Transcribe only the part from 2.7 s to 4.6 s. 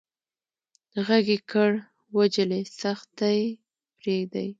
سختي پرېدئ.